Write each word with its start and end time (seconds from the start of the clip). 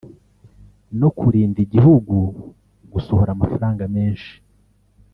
no 0.99 1.09
kurinda 1.17 1.57
igihugu 1.65 2.15
gusohora 2.91 3.29
amafaranga 3.33 3.83
menshi 3.95 4.31